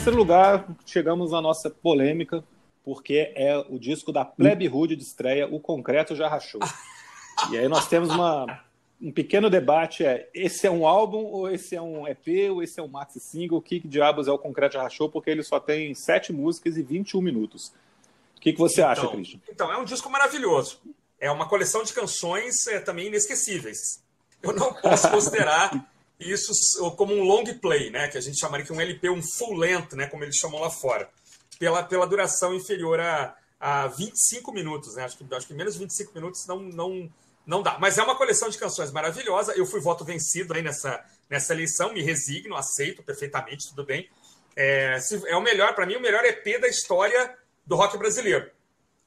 Terceiro 0.00 0.16
lugar, 0.16 0.66
chegamos 0.86 1.34
à 1.34 1.42
nossa 1.42 1.68
polêmica, 1.68 2.42
porque 2.82 3.34
é 3.36 3.58
o 3.68 3.78
disco 3.78 4.10
da 4.10 4.24
Plebe 4.24 4.66
Rude 4.66 4.96
de 4.96 5.02
estreia, 5.02 5.46
O 5.46 5.60
Concreto 5.60 6.16
Já 6.16 6.26
Rachou. 6.26 6.62
E 7.50 7.58
aí 7.58 7.68
nós 7.68 7.86
temos 7.86 8.08
uma, 8.08 8.64
um 8.98 9.12
pequeno 9.12 9.50
debate, 9.50 10.02
é 10.02 10.30
esse 10.32 10.66
é 10.66 10.70
um 10.70 10.86
álbum, 10.86 11.18
ou 11.18 11.50
esse 11.50 11.76
é 11.76 11.82
um 11.82 12.08
EP, 12.08 12.50
ou 12.50 12.62
esse 12.62 12.80
é 12.80 12.82
um 12.82 12.88
maxi 12.88 13.20
single, 13.20 13.58
o 13.58 13.62
que, 13.62 13.78
que 13.78 13.86
diabos 13.86 14.26
é 14.26 14.32
o 14.32 14.38
Concreto 14.38 14.72
Já 14.72 14.84
Rachou, 14.84 15.10
porque 15.10 15.28
ele 15.28 15.42
só 15.42 15.60
tem 15.60 15.94
sete 15.94 16.32
músicas 16.32 16.78
e 16.78 16.82
21 16.82 17.20
minutos. 17.20 17.70
O 18.38 18.40
que, 18.40 18.54
que 18.54 18.58
você 18.58 18.80
então, 18.80 18.90
acha, 18.90 19.08
Christian? 19.08 19.40
Então, 19.50 19.70
é 19.70 19.76
um 19.76 19.84
disco 19.84 20.08
maravilhoso. 20.08 20.80
É 21.20 21.30
uma 21.30 21.46
coleção 21.46 21.84
de 21.84 21.92
canções 21.92 22.66
é, 22.68 22.80
também 22.80 23.08
inesquecíveis. 23.08 24.02
Eu 24.42 24.54
não 24.54 24.72
posso 24.72 25.10
considerar 25.12 25.92
isso 26.20 26.52
como 26.96 27.14
um 27.14 27.22
long 27.22 27.44
play, 27.60 27.90
né? 27.90 28.08
Que 28.08 28.18
a 28.18 28.20
gente 28.20 28.38
chamaria 28.38 28.64
que 28.64 28.72
um 28.72 28.80
LP, 28.80 29.08
um 29.08 29.22
full 29.22 29.56
length, 29.56 29.94
né? 29.94 30.06
Como 30.06 30.22
eles 30.22 30.36
chamam 30.36 30.60
lá 30.60 30.70
fora. 30.70 31.08
Pela, 31.58 31.82
pela 31.82 32.06
duração 32.06 32.54
inferior 32.54 33.00
a, 33.00 33.34
a 33.58 33.86
25 33.88 34.52
minutos, 34.52 34.94
né? 34.94 35.04
Acho 35.04 35.16
que, 35.16 35.34
acho 35.34 35.46
que 35.46 35.54
menos 35.54 35.74
de 35.74 35.80
25 35.80 36.12
minutos 36.14 36.46
não, 36.46 36.60
não, 36.60 37.10
não 37.46 37.62
dá. 37.62 37.78
Mas 37.78 37.98
é 37.98 38.02
uma 38.02 38.16
coleção 38.16 38.48
de 38.48 38.58
canções 38.58 38.92
maravilhosa. 38.92 39.52
Eu 39.54 39.66
fui 39.66 39.80
voto 39.80 40.04
vencido 40.04 40.54
aí 40.54 40.62
nessa, 40.62 41.04
nessa 41.28 41.52
eleição, 41.52 41.92
me 41.92 42.02
resigno, 42.02 42.54
aceito 42.54 43.02
perfeitamente, 43.02 43.68
tudo 43.68 43.84
bem. 43.84 44.08
É, 44.56 44.98
é 45.26 45.36
o 45.36 45.40
melhor, 45.40 45.74
para 45.74 45.86
mim, 45.86 45.96
o 45.96 46.00
melhor 46.00 46.24
EP 46.24 46.60
da 46.60 46.68
história 46.68 47.36
do 47.66 47.76
rock 47.76 47.96
brasileiro. 47.96 48.50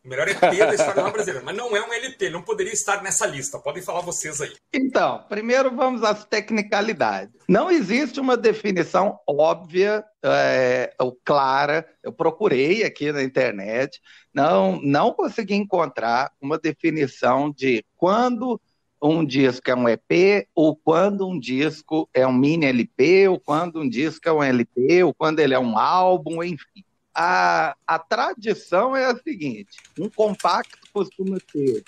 O 0.03 0.09
melhor 0.09 0.27
EP 0.27 0.41
da 0.41 0.73
história 0.73 1.09
brasileiro. 1.09 1.45
Mas 1.45 1.55
não 1.55 1.73
é 1.77 1.81
um 1.81 1.93
LP, 1.93 2.29
não 2.29 2.41
poderia 2.41 2.73
estar 2.73 3.01
nessa 3.01 3.25
lista. 3.25 3.57
Podem 3.57 3.81
falar 3.81 4.01
vocês 4.01 4.41
aí. 4.41 4.53
Então, 4.73 5.23
primeiro 5.29 5.73
vamos 5.73 6.03
às 6.03 6.25
tecnicalidades. 6.25 7.33
Não 7.47 7.71
existe 7.71 8.19
uma 8.19 8.35
definição 8.35 9.17
óbvia 9.25 10.03
é, 10.21 10.93
ou 10.99 11.17
clara. 11.23 11.87
Eu 12.03 12.11
procurei 12.11 12.83
aqui 12.83 13.13
na 13.13 13.23
internet, 13.23 14.01
não, 14.33 14.77
não 14.81 15.13
consegui 15.13 15.55
encontrar 15.55 16.33
uma 16.41 16.57
definição 16.57 17.49
de 17.49 17.85
quando 17.95 18.59
um 19.01 19.23
disco 19.23 19.69
é 19.69 19.75
um 19.75 19.87
EP, 19.87 20.47
ou 20.53 20.75
quando 20.75 21.27
um 21.27 21.39
disco 21.39 22.09
é 22.13 22.27
um 22.27 22.33
mini 22.33 22.65
LP, 22.65 23.29
ou 23.29 23.39
quando 23.39 23.79
um 23.79 23.87
disco 23.87 24.27
é 24.27 24.33
um 24.33 24.43
LP, 24.43 25.03
ou 25.03 25.13
quando 25.13 25.39
ele 25.39 25.53
é 25.53 25.59
um 25.59 25.77
álbum, 25.77 26.43
enfim 26.43 26.83
a, 27.13 27.75
a 27.85 27.99
tradição 27.99 28.95
é 28.95 29.05
a 29.05 29.15
seguinte: 29.15 29.77
um 29.99 30.09
compacto 30.09 30.79
costuma 30.91 31.37
ter 31.51 31.83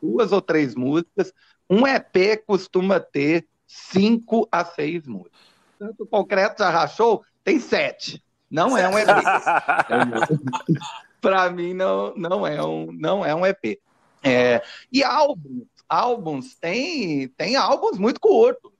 duas 0.00 0.32
ou 0.32 0.40
três 0.40 0.74
músicas, 0.74 1.32
um 1.68 1.86
EP 1.86 2.42
costuma 2.46 2.98
ter 2.98 3.46
cinco 3.66 4.48
a 4.50 4.64
seis 4.64 5.06
músicas. 5.06 5.38
Tanto 5.78 6.04
o 6.04 6.06
concreto 6.06 6.62
já 6.62 6.70
rachou, 6.70 7.22
tem 7.44 7.60
sete. 7.60 8.22
Não 8.50 8.76
é 8.76 8.88
um 8.88 8.98
EP. 8.98 9.08
Para 11.20 11.50
mim, 11.50 11.74
não, 11.74 12.14
não, 12.16 12.46
é 12.46 12.64
um, 12.64 12.90
não 12.92 13.24
é 13.24 13.34
um 13.34 13.46
EP. 13.46 13.78
É, 14.22 14.62
e 14.92 15.02
álbuns, 15.02 15.66
álbuns 15.88 16.54
tem, 16.56 17.28
tem 17.28 17.56
álbuns 17.56 17.98
muito 17.98 18.20
curtos 18.20 18.70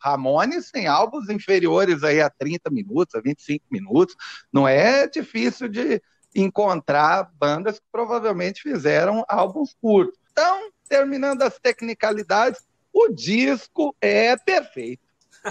Ramones 0.00 0.70
tem 0.70 0.86
álbuns 0.86 1.28
inferiores 1.28 2.02
aí 2.02 2.20
a 2.20 2.30
30 2.30 2.70
minutos, 2.70 3.14
a 3.14 3.20
25 3.20 3.64
minutos. 3.70 4.14
Não 4.52 4.66
é 4.66 5.06
difícil 5.06 5.68
de 5.68 6.02
encontrar 6.34 7.30
bandas 7.34 7.78
que 7.78 7.86
provavelmente 7.90 8.62
fizeram 8.62 9.24
álbuns 9.28 9.74
curtos. 9.80 10.18
Então, 10.32 10.70
terminando 10.88 11.42
as 11.42 11.58
tecnicalidades, 11.58 12.60
o 12.92 13.08
disco 13.08 13.94
é 14.00 14.36
perfeito. 14.36 15.02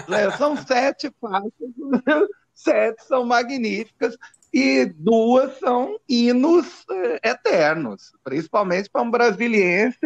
Né? 0.08 0.30
São 0.36 0.56
sete 0.56 1.12
faixas, 1.20 1.52
sete 2.54 3.04
são 3.04 3.24
magníficas 3.24 4.16
e 4.52 4.86
duas 4.86 5.58
são 5.58 5.98
hinos 6.08 6.84
eh, 6.90 7.30
eternos, 7.30 8.12
principalmente 8.24 8.90
para 8.90 9.02
um 9.02 9.10
brasiliense, 9.10 9.98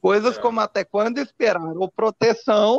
coisas 0.00 0.36
é. 0.36 0.40
como 0.40 0.60
Até 0.60 0.84
Quando 0.84 1.18
Esperar 1.18 1.76
ou 1.76 1.90
Proteção 1.90 2.78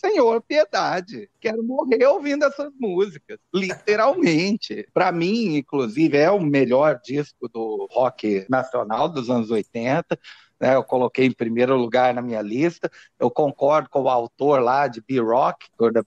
Senhor, 0.00 0.40
piedade. 0.40 1.28
Quero 1.40 1.60
morrer 1.64 2.06
ouvindo 2.06 2.44
essas 2.44 2.70
músicas, 2.78 3.36
literalmente. 3.52 4.86
Para 4.94 5.10
mim, 5.10 5.56
inclusive, 5.56 6.16
é 6.16 6.30
o 6.30 6.40
melhor 6.40 7.00
disco 7.02 7.48
do 7.48 7.88
rock 7.90 8.46
nacional 8.48 9.08
dos 9.08 9.28
anos 9.28 9.50
80. 9.50 10.16
Né? 10.60 10.76
Eu 10.76 10.84
coloquei 10.84 11.26
em 11.26 11.32
primeiro 11.32 11.76
lugar 11.76 12.14
na 12.14 12.22
minha 12.22 12.40
lista. 12.40 12.88
Eu 13.18 13.28
concordo 13.28 13.90
com 13.90 14.02
o 14.02 14.08
autor 14.08 14.62
lá 14.62 14.86
de 14.86 15.00
B-Rock, 15.00 15.66
da. 15.92 16.04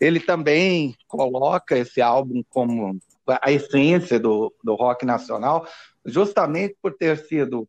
Ele 0.00 0.18
também 0.18 0.96
coloca 1.06 1.78
esse 1.78 2.02
álbum 2.02 2.42
como 2.48 2.98
a 3.40 3.52
essência 3.52 4.18
do, 4.18 4.52
do 4.64 4.74
rock 4.74 5.06
nacional, 5.06 5.64
justamente 6.04 6.76
por 6.82 6.96
ter 6.96 7.16
sido 7.18 7.68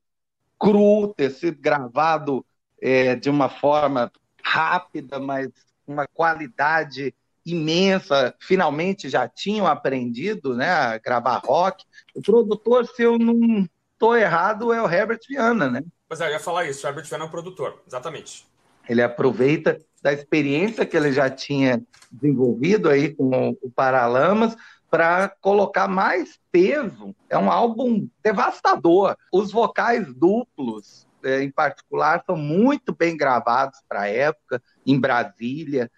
cru, 0.59 1.13
ter 1.13 1.29
sido 1.29 1.61
gravado 1.61 2.43
é, 2.81 3.15
de 3.15 3.29
uma 3.29 3.49
forma 3.49 4.11
rápida, 4.43 5.19
mas 5.19 5.49
uma 5.87 6.07
qualidade 6.07 7.13
imensa. 7.45 8.33
Finalmente 8.39 9.09
já 9.09 9.27
tinham 9.27 9.67
aprendido 9.67 10.55
né, 10.55 10.69
a 10.69 10.97
gravar 10.97 11.41
rock. 11.43 11.83
O 12.15 12.21
produtor, 12.21 12.85
se 12.85 13.03
eu 13.03 13.17
não 13.17 13.67
estou 13.93 14.15
errado, 14.15 14.73
é 14.73 14.81
o 14.81 14.89
Herbert 14.89 15.19
Viana, 15.27 15.69
né? 15.69 15.83
Pois 16.07 16.21
é, 16.21 16.27
eu 16.27 16.31
ia 16.31 16.39
falar 16.39 16.65
isso. 16.65 16.85
O 16.85 16.89
Herbert 16.89 17.05
Viana 17.05 17.25
é 17.25 17.27
o 17.27 17.31
produtor, 17.31 17.81
exatamente. 17.87 18.45
Ele 18.87 19.01
aproveita 19.01 19.79
da 20.01 20.11
experiência 20.11 20.85
que 20.85 20.97
ele 20.97 21.11
já 21.11 21.29
tinha 21.29 21.81
desenvolvido 22.11 22.89
aí 22.89 23.13
com 23.13 23.55
o 23.61 23.71
Paralamas 23.71 24.55
para 24.89 25.29
colocar 25.39 25.87
mais 25.87 26.37
peso. 26.51 27.15
É 27.29 27.37
um 27.37 27.49
álbum 27.49 28.07
devastador. 28.21 29.15
Os 29.31 29.51
vocais 29.51 30.13
duplos 30.13 31.07
em 31.23 31.51
particular, 31.51 32.23
são 32.25 32.35
muito 32.35 32.95
bem 32.95 33.15
gravados 33.15 33.79
para 33.87 34.01
a 34.01 34.07
época, 34.07 34.61
em 34.85 34.99
Brasília, 34.99 35.89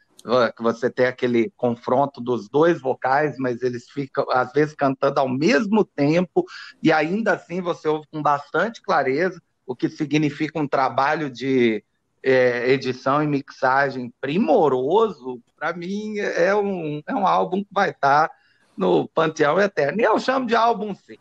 que 0.55 0.63
você 0.63 0.89
tem 0.89 1.05
aquele 1.05 1.51
confronto 1.57 2.21
dos 2.21 2.47
dois 2.47 2.79
vocais, 2.79 3.35
mas 3.37 3.61
eles 3.61 3.89
ficam, 3.89 4.25
às 4.29 4.53
vezes, 4.53 4.73
cantando 4.73 5.19
ao 5.19 5.27
mesmo 5.27 5.83
tempo, 5.83 6.45
e 6.81 6.91
ainda 6.91 7.33
assim 7.33 7.61
você 7.61 7.87
ouve 7.87 8.07
com 8.09 8.21
bastante 8.21 8.81
clareza, 8.81 9.41
o 9.65 9.75
que 9.75 9.89
significa 9.89 10.59
um 10.59 10.67
trabalho 10.67 11.29
de 11.29 11.83
é, 12.21 12.69
edição 12.71 13.21
e 13.21 13.27
mixagem 13.27 14.13
primoroso. 14.21 15.41
Para 15.57 15.73
mim, 15.73 16.19
é 16.19 16.55
um, 16.55 17.01
é 17.05 17.13
um 17.13 17.27
álbum 17.27 17.63
que 17.63 17.69
vai 17.71 17.89
estar 17.89 18.29
no 18.77 19.07
Panteão 19.09 19.59
Eterno. 19.59 19.99
E 19.99 20.03
eu 20.03 20.17
chamo 20.19 20.45
de 20.45 20.55
álbum 20.55 20.95
sim. 20.95 21.17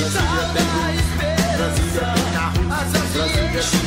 Brasília 0.00 0.48
tem 0.54 0.64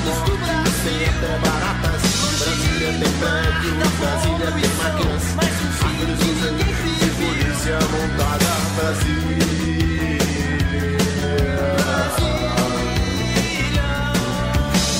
morte, 0.05 0.69
sem 0.83 0.99
até 1.05 1.31
baratas. 1.39 2.01
Brasília 2.37 2.91
tem 2.99 3.11
prédio, 3.17 3.73
Brasília 3.99 4.49
tem 4.51 4.69
máquinas. 4.77 5.23
Árvores 5.33 6.19
de 6.99 7.09
polícia 7.17 7.77
montada. 7.89 8.51
Brasília. 8.75 9.43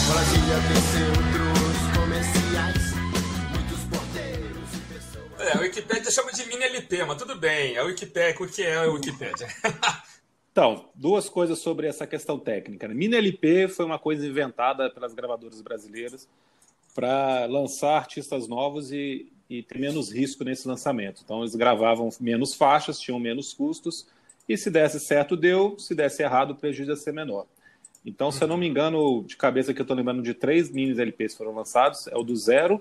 Brasília 0.10 0.60
tem 0.68 0.82
centros 0.94 1.78
comerciais. 1.96 2.84
Muitos 3.52 3.82
porteiros 3.92 4.70
e 4.74 4.80
pessoas. 4.94 5.30
É, 5.40 6.08
a 6.08 6.12
chama 6.12 6.32
de 6.32 6.46
mini 6.48 6.64
LP, 6.64 7.06
mas 7.06 7.18
tudo 7.18 7.36
bem. 7.36 7.78
A 7.78 7.84
Wikipédia, 7.84 8.36
o 8.44 8.48
que 8.48 8.64
é 8.64 8.78
a 8.78 8.82
Wikipédia? 8.84 9.48
Então, 10.54 10.86
duas 10.94 11.28
coisas 11.28 11.58
sobre 11.64 11.88
essa 11.88 12.06
questão 12.06 12.38
técnica. 12.38 12.88
Né? 12.88 12.94
Mini 12.94 13.16
LP 13.16 13.68
foi 13.70 13.86
uma 13.86 13.98
coisa 13.98 14.24
inventada 14.24 14.88
pelas 14.88 15.12
gravadoras 15.12 15.60
brasileiras 15.64 16.30
para 16.94 17.48
lançar 17.48 17.98
artistas 17.98 18.48
novos 18.48 18.92
e, 18.92 19.32
e, 19.50 19.64
ter 19.64 19.80
menos 19.80 20.14
risco 20.14 20.44
nesse 20.44 20.68
lançamento. 20.68 21.22
Então, 21.26 21.40
eles 21.40 21.56
gravavam 21.56 22.08
menos 22.22 22.54
faixas, 22.54 23.00
tinham 23.00 23.20
menos 23.20 23.52
custos, 23.52 24.06
e 24.48 24.56
se 24.56 24.70
desse 24.70 25.00
certo, 25.00 25.36
deu, 25.36 25.76
se 25.80 25.96
desse 25.96 26.22
errado, 26.22 26.52
o 26.52 26.56
prejuízo 26.56 26.92
ia 26.92 26.98
ser 26.98 27.14
menor. 27.14 27.48
Então, 28.06 28.32
se 28.32 28.44
eu 28.44 28.48
não 28.48 28.58
me 28.58 28.68
engano, 28.68 29.24
de 29.24 29.36
cabeça 29.36 29.74
que 29.74 29.82
eu 29.82 29.84
estou 29.84 29.98
lembrando 29.98 30.22
de 30.22 30.36
três 30.36 30.70
mini 30.70 30.92
LPs 30.92 31.36
foram 31.36 31.56
lançados, 31.56 32.06
é 32.06 32.16
o 32.16 32.22
do 32.22 32.36
Zero, 32.36 32.80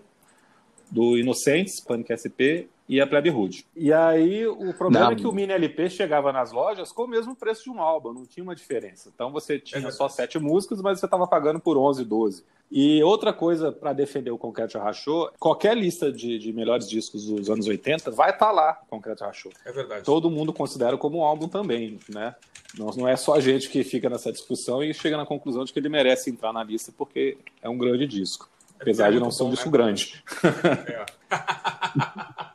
do 0.91 1.17
Inocentes, 1.17 1.81
Panic 1.81 2.13
SP 2.13 2.69
e 2.93 3.01
a 3.01 3.07
Plebe 3.07 3.31
Hood. 3.31 3.65
E 3.75 3.91
aí 3.91 4.47
o 4.47 4.75
problema 4.75 5.07
não. 5.07 5.13
é 5.13 5.17
que 5.17 5.27
o 5.27 5.33
Mini 5.33 5.51
LP 5.51 5.89
chegava 5.89 6.31
nas 6.31 6.53
lojas 6.53 6.93
com 6.93 7.05
o 7.05 7.09
mesmo 7.09 7.35
preço 7.35 7.65
de 7.65 7.71
um 7.71 7.81
álbum, 7.81 8.13
não 8.13 8.27
tinha 8.27 8.45
uma 8.45 8.55
diferença. 8.55 9.11
Então 9.15 9.33
você 9.33 9.59
tinha 9.59 9.89
é 9.89 9.91
só 9.91 10.11
sete 10.11 10.39
músicas, 10.39 10.83
mas 10.83 11.01
você 11.01 11.07
estava 11.07 11.27
pagando 11.27 11.59
por 11.59 11.79
11, 11.79 12.05
12. 12.05 12.45
E 12.71 13.03
outra 13.03 13.33
coisa 13.33 13.73
para 13.73 13.95
defender 13.95 14.31
o 14.31 14.37
Concreto 14.37 14.79
Rachou, 14.79 15.31
qualquer 15.39 15.75
lista 15.75 16.13
de, 16.13 16.39
de, 16.39 16.53
melhores 16.53 16.87
discos 16.87 17.25
dos 17.25 17.49
anos 17.49 17.67
80 17.67 18.11
vai 18.11 18.29
estar 18.29 18.47
tá 18.47 18.53
lá, 18.53 18.75
Concreto 18.91 19.25
Rachou. 19.25 19.53
É 19.65 19.73
verdade. 19.73 20.05
Todo 20.05 20.31
mundo 20.31 20.53
considera 20.53 20.99
como 20.99 21.21
um 21.21 21.25
álbum 21.25 21.49
também, 21.49 21.99
né? 22.11 22.35
Não, 22.79 22.89
não 22.89 23.09
é 23.09 23.17
só 23.17 23.37
a 23.37 23.41
gente 23.41 23.71
que 23.71 23.83
fica 23.83 24.11
nessa 24.11 24.31
discussão 24.31 24.85
e 24.85 24.93
chega 24.93 25.17
na 25.17 25.25
conclusão 25.25 25.65
de 25.65 25.73
que 25.73 25.79
ele 25.79 25.89
merece 25.89 26.29
entrar 26.29 26.53
na 26.53 26.63
lista 26.63 26.93
porque 26.95 27.39
é 27.63 27.71
um 27.71 27.79
grande 27.79 28.07
disco. 28.07 28.51
apesar 28.79 29.09
é 29.09 29.13
de 29.13 29.21
não 29.21 29.31
ser 29.31 29.45
um 29.45 29.51
disco 29.51 29.71
né? 29.71 29.73
grande. 29.73 30.23
É. 31.31 31.33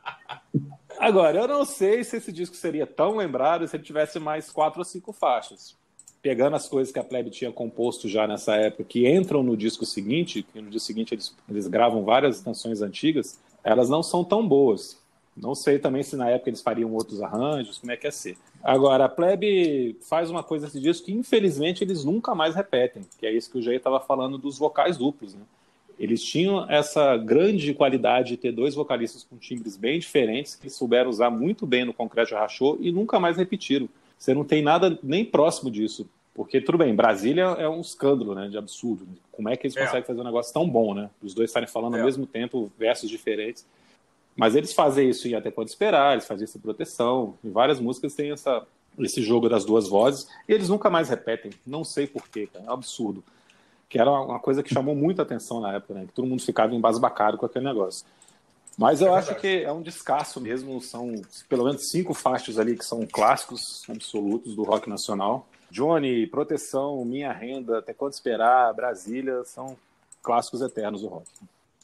Agora, 0.98 1.38
eu 1.38 1.48
não 1.48 1.64
sei 1.64 2.02
se 2.02 2.16
esse 2.16 2.32
disco 2.32 2.56
seria 2.56 2.86
tão 2.86 3.16
lembrado 3.16 3.66
se 3.66 3.76
ele 3.76 3.84
tivesse 3.84 4.18
mais 4.18 4.50
quatro 4.50 4.80
ou 4.80 4.84
cinco 4.84 5.12
faixas. 5.12 5.76
Pegando 6.20 6.56
as 6.56 6.68
coisas 6.68 6.92
que 6.92 6.98
a 6.98 7.04
Plebe 7.04 7.30
tinha 7.30 7.52
composto 7.52 8.08
já 8.08 8.26
nessa 8.26 8.56
época, 8.56 8.82
que 8.82 9.08
entram 9.08 9.42
no 9.42 9.56
disco 9.56 9.86
seguinte, 9.86 10.42
que 10.42 10.60
no 10.60 10.68
dia 10.68 10.80
seguinte 10.80 11.14
eles, 11.14 11.34
eles 11.48 11.68
gravam 11.68 12.04
várias 12.04 12.40
canções 12.40 12.82
antigas, 12.82 13.38
elas 13.62 13.88
não 13.88 14.02
são 14.02 14.24
tão 14.24 14.46
boas. 14.46 14.98
Não 15.36 15.54
sei 15.54 15.78
também 15.78 16.02
se 16.02 16.16
na 16.16 16.28
época 16.30 16.50
eles 16.50 16.60
fariam 16.60 16.92
outros 16.92 17.22
arranjos, 17.22 17.78
como 17.78 17.92
é 17.92 17.96
que 17.96 18.06
ia 18.06 18.10
ser. 18.12 18.36
Agora, 18.62 19.04
a 19.04 19.08
Plebe 19.08 19.96
faz 20.00 20.30
uma 20.30 20.42
coisa 20.42 20.66
nesse 20.66 20.80
disco 20.80 21.06
que 21.06 21.12
infelizmente 21.12 21.84
eles 21.84 22.04
nunca 22.04 22.34
mais 22.34 22.56
repetem, 22.56 23.04
que 23.18 23.24
é 23.24 23.32
isso 23.32 23.50
que 23.50 23.58
o 23.58 23.62
Jay 23.62 23.76
estava 23.76 24.00
falando 24.00 24.36
dos 24.36 24.58
vocais 24.58 24.96
duplos, 24.96 25.34
né? 25.34 25.42
Eles 25.98 26.22
tinham 26.22 26.70
essa 26.70 27.16
grande 27.16 27.74
qualidade 27.74 28.30
de 28.30 28.36
ter 28.36 28.52
dois 28.52 28.74
vocalistas 28.74 29.24
com 29.24 29.36
timbres 29.36 29.76
bem 29.76 29.98
diferentes, 29.98 30.54
que 30.54 30.70
souberam 30.70 31.10
usar 31.10 31.28
muito 31.28 31.66
bem 31.66 31.84
no 31.84 31.92
Concreto 31.92 32.34
Rachou 32.34 32.78
e 32.80 32.92
nunca 32.92 33.18
mais 33.18 33.36
repetiram. 33.36 33.88
Você 34.16 34.32
não 34.32 34.44
tem 34.44 34.62
nada 34.62 34.96
nem 35.02 35.24
próximo 35.24 35.70
disso. 35.70 36.08
Porque, 36.34 36.60
tudo 36.60 36.78
bem, 36.78 36.94
Brasília 36.94 37.42
é 37.58 37.68
um 37.68 37.80
escândalo, 37.80 38.32
né, 38.32 38.46
de 38.46 38.56
absurdo. 38.56 39.08
Como 39.32 39.48
é 39.48 39.56
que 39.56 39.66
eles 39.66 39.76
é. 39.76 39.80
conseguem 39.80 40.04
fazer 40.04 40.20
um 40.20 40.24
negócio 40.24 40.52
tão 40.52 40.68
bom, 40.68 40.94
né? 40.94 41.10
Os 41.20 41.34
dois 41.34 41.50
estarem 41.50 41.68
falando 41.68 41.96
é. 41.96 41.98
ao 41.98 42.06
mesmo 42.06 42.26
tempo, 42.26 42.70
versos 42.78 43.10
diferentes. 43.10 43.66
Mas 44.36 44.54
eles 44.54 44.72
fazem 44.72 45.10
isso 45.10 45.26
em 45.26 45.34
Até 45.34 45.50
Pode 45.50 45.70
Esperar, 45.70 46.12
eles 46.12 46.28
fazem 46.28 46.44
isso 46.44 46.56
em 46.56 46.60
Proteção. 46.60 47.34
Em 47.42 47.50
várias 47.50 47.80
músicas 47.80 48.14
tem 48.14 48.30
essa, 48.30 48.64
esse 49.00 49.20
jogo 49.20 49.48
das 49.48 49.64
duas 49.64 49.88
vozes. 49.88 50.28
E 50.48 50.52
eles 50.52 50.68
nunca 50.68 50.88
mais 50.88 51.08
repetem. 51.08 51.50
Não 51.66 51.82
sei 51.82 52.06
porquê, 52.06 52.46
cara. 52.46 52.64
É 52.64 52.70
um 52.70 52.74
absurdo 52.74 53.24
que 53.88 53.98
era 53.98 54.10
uma 54.10 54.38
coisa 54.38 54.62
que 54.62 54.72
chamou 54.72 54.94
muita 54.94 55.22
atenção 55.22 55.60
na 55.60 55.74
época, 55.74 55.94
né? 55.94 56.06
Que 56.06 56.12
todo 56.12 56.28
mundo 56.28 56.42
ficava 56.42 56.74
embasbacado 56.74 57.38
com 57.38 57.46
aquele 57.46 57.64
negócio. 57.64 58.04
Mas 58.76 59.00
eu 59.00 59.14
é 59.14 59.18
acho 59.18 59.34
que 59.34 59.64
é 59.64 59.72
um 59.72 59.82
descasso 59.82 60.40
mesmo, 60.40 60.80
são 60.80 61.20
pelo 61.48 61.64
menos 61.64 61.90
cinco 61.90 62.14
faixas 62.14 62.58
ali 62.58 62.76
que 62.76 62.84
são 62.84 63.04
clássicos 63.06 63.82
absolutos 63.88 64.54
do 64.54 64.62
rock 64.62 64.88
nacional. 64.88 65.48
Johnny, 65.70 66.26
Proteção, 66.26 67.04
Minha 67.04 67.32
Renda, 67.32 67.78
Até 67.78 67.92
Quando 67.92 68.12
Esperar, 68.12 68.72
Brasília, 68.72 69.42
são 69.44 69.76
clássicos 70.22 70.60
eternos 70.60 71.02
do 71.02 71.08
rock. 71.08 71.26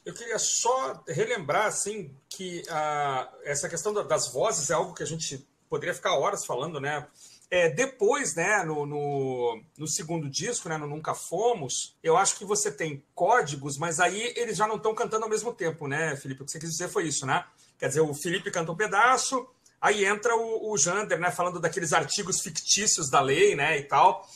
Eu 0.05 0.13
queria 0.13 0.39
só 0.39 1.03
relembrar, 1.07 1.65
assim, 1.65 2.11
que 2.29 2.63
uh, 2.69 3.27
essa 3.43 3.67
questão 3.67 3.93
das 4.05 4.31
vozes 4.31 4.69
é 4.69 4.73
algo 4.73 4.93
que 4.93 5.03
a 5.03 5.07
gente 5.07 5.45
poderia 5.69 5.93
ficar 5.93 6.15
horas 6.17 6.45
falando, 6.45 6.79
né? 6.79 7.05
É, 7.49 7.69
depois, 7.69 8.33
né, 8.35 8.63
no, 8.63 8.85
no, 8.85 9.61
no, 9.77 9.87
segundo 9.87 10.29
disco, 10.29 10.67
né, 10.67 10.77
no 10.77 10.87
Nunca 10.87 11.13
Fomos, 11.13 11.95
eu 12.01 12.17
acho 12.17 12.37
que 12.37 12.45
você 12.45 12.71
tem 12.71 13.03
códigos, 13.13 13.77
mas 13.77 13.99
aí 13.99 14.33
eles 14.35 14.57
já 14.57 14.67
não 14.67 14.77
estão 14.77 14.95
cantando 14.95 15.25
ao 15.25 15.29
mesmo 15.29 15.53
tempo, 15.53 15.87
né, 15.87 16.15
Felipe? 16.15 16.41
O 16.41 16.45
que 16.45 16.51
você 16.51 16.59
quis 16.59 16.71
dizer 16.71 16.89
foi 16.89 17.07
isso, 17.07 17.25
né? 17.25 17.45
Quer 17.77 17.89
dizer, 17.89 18.01
o 18.01 18.13
Felipe 18.13 18.49
canta 18.49 18.71
um 18.71 18.75
pedaço, 18.75 19.47
aí 19.79 20.05
entra 20.05 20.35
o, 20.35 20.71
o 20.71 20.77
Jander, 20.77 21.19
né, 21.19 21.29
falando 21.29 21.59
daqueles 21.59 21.93
artigos 21.93 22.41
fictícios 22.41 23.09
da 23.09 23.21
lei, 23.21 23.55
né, 23.55 23.77
e 23.77 23.83
tal. 23.83 24.27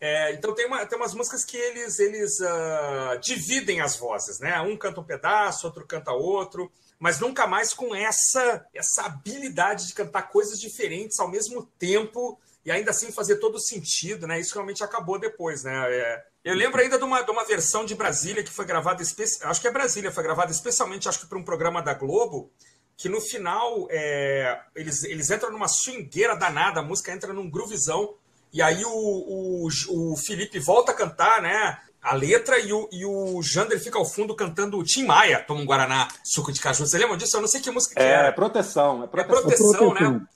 É, 0.00 0.32
então 0.32 0.54
tem, 0.54 0.66
uma, 0.66 0.86
tem 0.86 0.98
umas 0.98 1.14
músicas 1.14 1.44
que 1.44 1.56
eles, 1.56 1.98
eles 1.98 2.38
uh, 2.40 3.18
dividem 3.20 3.80
as 3.80 3.96
vozes, 3.96 4.40
né? 4.40 4.60
Um 4.60 4.76
canta 4.76 5.00
um 5.00 5.04
pedaço, 5.04 5.66
outro 5.66 5.86
canta 5.86 6.10
outro 6.10 6.70
mas 7.02 7.18
nunca 7.18 7.48
mais 7.48 7.74
com 7.74 7.92
essa 7.92 8.64
essa 8.72 9.02
habilidade 9.02 9.88
de 9.88 9.92
cantar 9.92 10.22
coisas 10.28 10.60
diferentes 10.60 11.18
ao 11.18 11.28
mesmo 11.28 11.64
tempo 11.76 12.38
e 12.64 12.70
ainda 12.70 12.90
assim 12.90 13.10
fazer 13.10 13.36
todo 13.36 13.58
sentido, 13.60 14.26
né? 14.26 14.38
Isso 14.38 14.54
realmente 14.54 14.84
acabou 14.84 15.18
depois, 15.18 15.64
né? 15.64 15.72
É, 15.90 16.24
eu 16.44 16.54
lembro 16.54 16.80
ainda 16.80 16.96
de 16.96 17.04
uma, 17.04 17.22
de 17.22 17.30
uma 17.30 17.44
versão 17.44 17.84
de 17.84 17.94
Brasília 17.94 18.42
que 18.42 18.50
foi 18.50 18.64
gravada, 18.64 19.02
acho 19.02 19.60
que 19.60 19.68
é 19.68 19.70
Brasília, 19.70 20.12
foi 20.12 20.22
gravada 20.22 20.50
especialmente, 20.50 21.08
acho 21.08 21.20
que 21.20 21.26
para 21.26 21.38
um 21.38 21.44
programa 21.44 21.82
da 21.82 21.94
Globo, 21.94 22.50
que 22.96 23.08
no 23.08 23.20
final 23.20 23.88
é, 23.90 24.60
eles, 24.76 25.02
eles 25.04 25.30
entram 25.30 25.50
numa 25.50 25.68
swingueira 25.68 26.36
danada, 26.36 26.80
a 26.80 26.84
música 26.84 27.12
entra 27.12 27.32
num 27.32 27.50
groovizão, 27.50 28.14
e 28.52 28.60
aí 28.62 28.84
o, 28.84 28.90
o, 28.90 30.12
o 30.12 30.16
Felipe 30.16 30.58
volta 30.58 30.92
a 30.92 30.94
cantar, 30.94 31.40
né? 31.42 31.78
A 32.02 32.14
letra 32.14 32.58
e 32.58 32.72
o, 32.72 32.88
e 32.92 33.06
o 33.06 33.40
Jander 33.42 33.80
fica 33.80 33.96
ao 33.96 34.04
fundo 34.04 34.34
cantando 34.34 34.76
o 34.76 34.84
Tim 34.84 35.04
Maia, 35.04 35.42
Toma 35.42 35.60
um 35.60 35.64
Guaraná, 35.64 36.08
suco 36.24 36.52
de 36.52 36.60
caju. 36.60 36.84
Você 36.84 36.98
lembra 36.98 37.16
disso? 37.16 37.36
Eu 37.36 37.40
não 37.40 37.48
sei 37.48 37.60
que 37.60 37.70
música 37.70 37.94
que 37.94 38.02
é. 38.02 38.26
É 38.26 38.32
proteção, 38.32 39.04
é 39.04 39.06
proteção. 39.06 39.38
É 39.38 39.52
proteção, 39.52 39.94
né? 39.94 40.26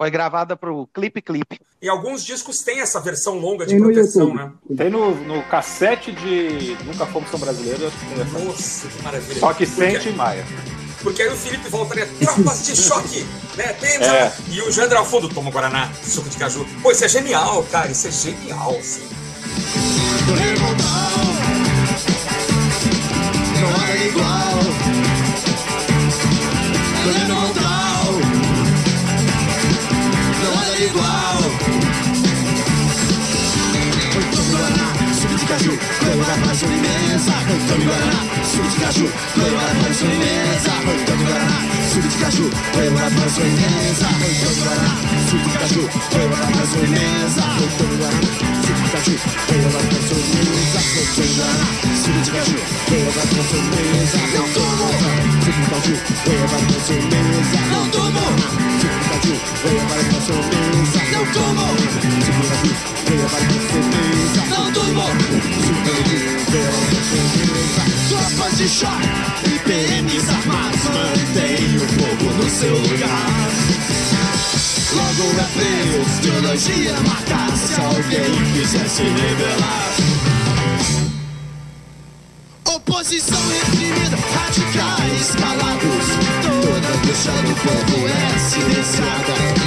Foi 0.00 0.10
gravada 0.10 0.56
pro 0.56 0.88
Clip 0.94 1.20
Clip. 1.20 1.60
E 1.82 1.86
alguns 1.86 2.24
discos 2.24 2.60
têm 2.60 2.80
essa 2.80 2.98
versão 3.00 3.38
longa 3.38 3.66
de 3.66 3.76
proteção, 3.76 4.32
né? 4.32 4.50
Tem 4.74 4.88
no, 4.88 5.14
no 5.14 5.42
cassete 5.42 6.10
de 6.10 6.74
Nunca 6.86 7.04
Fomos 7.04 7.28
São 7.28 7.38
Brasileiros. 7.38 7.92
Nossa, 8.32 8.88
que 8.88 9.02
maravilha. 9.02 9.38
Só 9.38 9.52
que 9.52 9.66
sem 9.66 9.98
Tim 9.98 10.12
Maia. 10.12 10.42
Porque 11.02 11.20
aí 11.20 11.28
o 11.28 11.36
Felipe 11.36 11.68
volta, 11.68 11.94
né? 11.96 12.08
Tropas 12.18 12.64
de 12.64 12.76
choque, 12.76 13.26
né? 13.58 13.76
É. 13.82 14.32
E 14.48 14.62
o 14.62 14.72
Jander 14.72 14.96
ao 14.96 15.04
fundo 15.04 15.28
toma 15.28 15.50
Guaraná, 15.50 15.92
suco 16.02 16.30
de 16.30 16.38
caju. 16.38 16.66
Pô, 16.80 16.92
isso 16.92 17.04
é 17.04 17.08
genial, 17.08 17.62
cara. 17.64 17.90
Isso 17.90 18.08
é 18.08 18.10
genial, 18.10 18.70
assim. 18.70 19.06
Sobremesa. 37.70 37.70
Antônio 37.70 37.86
Guaraná, 37.86 38.20
suco 38.44 38.68
de 38.68 38.76
caju, 38.76 39.06
coroa 39.34 39.70
para 39.80 39.94
sobremesa. 39.94 40.70
Antônio 40.70 41.26
Guaraná, 41.26 41.58
suco 41.92 42.08
de 42.08 42.16
caju, 42.18 42.50
coroa 42.72 43.10
para 43.10 43.28
sobremesa. 43.30 44.06
Antônio 44.06 44.56
Guaraná, 44.60 44.92
suco 45.30 45.44
de 45.44 45.58
caju, 45.58 45.84
coroa 46.00 46.50
para 46.50 46.66
sobremesa. 46.66 47.42
Antônio 47.50 47.96
Guaraná, 47.98 48.30
suco 48.30 48.80
de 48.80 48.90
caju, 48.90 49.14
coroa 49.46 49.80
para 49.80 50.00
sobremesa. 50.10 50.78
Antônio 51.00 51.36
Guaraná, 51.36 51.68
suco 52.02 52.20
de 52.20 52.30
caju, 52.30 52.56
coroa 52.88 53.12
para 53.12 53.42
sobremesa. 53.50 54.18
Não 54.34 54.46
tomo, 54.50 54.86
suco 55.40 55.60
de 55.60 55.70
caju, 55.70 55.94
para 56.30 56.80
sobremesa. 56.80 57.58
Não 57.70 57.84
tomo 57.90 58.70
aqui, 59.20 59.40
veio 59.62 59.82
para 59.86 60.00
a 60.00 60.20
sobremesa. 60.20 61.00
Não 61.12 61.24
tomo. 61.32 61.66
Segura 62.24 62.54
aqui, 62.54 62.72
veio 63.06 63.26
para 63.28 63.38
a 63.38 63.50
sobremesa. 63.50 63.69
Choque 68.70 69.46
e 69.46 69.58
PMs 69.58 70.28
armados 70.30 70.84
mantém 70.84 71.76
o 71.76 71.88
fogo 71.88 72.32
no 72.36 72.48
seu 72.48 72.78
lugar. 72.78 73.50
Logo 74.94 75.40
é 75.40 75.44
preso, 75.54 76.18
ideologia 76.18 76.94
matar 77.00 77.56
se 77.56 77.80
alguém 77.80 78.52
quiser 78.52 78.88
se. 78.88 79.02
Oposição 82.64 83.40
reprimida, 83.48 84.16
radicais 84.16 85.30
calados 85.34 86.30
deixa 87.04 87.32
do 87.32 87.54
povo 87.56 88.08
é 88.08 88.38
silenciada 88.38 89.59